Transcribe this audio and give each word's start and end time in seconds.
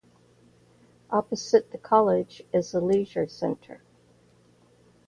Opposite 1.11 1.69
the 1.69 1.77
college 1.77 2.41
is 2.51 2.73
a 2.73 2.81
leisure 2.81 3.27
centre. 3.27 3.83